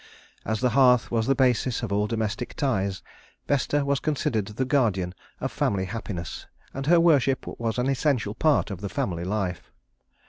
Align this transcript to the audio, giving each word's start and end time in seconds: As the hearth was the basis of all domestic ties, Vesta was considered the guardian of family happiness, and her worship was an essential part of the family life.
As 0.45 0.61
the 0.61 0.71
hearth 0.71 1.11
was 1.11 1.27
the 1.27 1.35
basis 1.35 1.83
of 1.83 1.91
all 1.93 2.07
domestic 2.07 2.55
ties, 2.55 3.03
Vesta 3.47 3.85
was 3.85 3.99
considered 3.99 4.47
the 4.47 4.65
guardian 4.65 5.13
of 5.39 5.51
family 5.51 5.85
happiness, 5.85 6.47
and 6.73 6.87
her 6.87 6.99
worship 6.99 7.45
was 7.59 7.77
an 7.77 7.87
essential 7.87 8.33
part 8.33 8.71
of 8.71 8.81
the 8.81 8.89
family 8.89 9.23
life. 9.23 9.71